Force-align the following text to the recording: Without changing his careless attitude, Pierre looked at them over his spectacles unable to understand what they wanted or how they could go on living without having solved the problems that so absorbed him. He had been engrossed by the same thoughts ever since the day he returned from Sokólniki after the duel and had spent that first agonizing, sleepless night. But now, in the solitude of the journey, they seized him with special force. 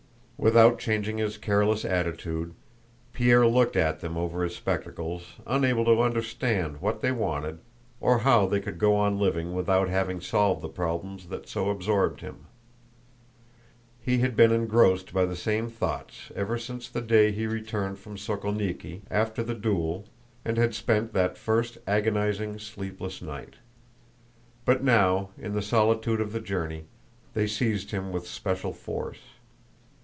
Without 0.41 0.79
changing 0.79 1.19
his 1.19 1.37
careless 1.37 1.85
attitude, 1.85 2.55
Pierre 3.13 3.45
looked 3.45 3.75
at 3.75 3.99
them 3.99 4.17
over 4.17 4.43
his 4.43 4.55
spectacles 4.55 5.33
unable 5.45 5.85
to 5.85 6.01
understand 6.01 6.81
what 6.81 6.99
they 7.01 7.11
wanted 7.11 7.59
or 7.99 8.17
how 8.21 8.47
they 8.47 8.59
could 8.59 8.79
go 8.79 8.95
on 8.95 9.19
living 9.19 9.53
without 9.53 9.87
having 9.87 10.19
solved 10.19 10.63
the 10.63 10.67
problems 10.67 11.27
that 11.27 11.47
so 11.47 11.69
absorbed 11.69 12.21
him. 12.21 12.47
He 14.01 14.17
had 14.17 14.35
been 14.35 14.51
engrossed 14.51 15.13
by 15.13 15.25
the 15.25 15.35
same 15.35 15.69
thoughts 15.69 16.31
ever 16.35 16.57
since 16.57 16.89
the 16.89 17.01
day 17.01 17.31
he 17.31 17.45
returned 17.45 17.99
from 17.99 18.15
Sokólniki 18.15 19.01
after 19.11 19.43
the 19.43 19.53
duel 19.53 20.07
and 20.43 20.57
had 20.57 20.73
spent 20.73 21.13
that 21.13 21.37
first 21.37 21.77
agonizing, 21.85 22.57
sleepless 22.57 23.21
night. 23.21 23.57
But 24.65 24.83
now, 24.83 25.29
in 25.37 25.53
the 25.53 25.61
solitude 25.61 26.19
of 26.19 26.31
the 26.31 26.41
journey, 26.41 26.85
they 27.35 27.45
seized 27.45 27.91
him 27.91 28.11
with 28.11 28.25
special 28.27 28.73
force. 28.73 29.19